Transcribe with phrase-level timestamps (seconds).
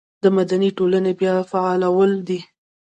[0.23, 2.39] د مدني ټولنې بیا فعالول دي.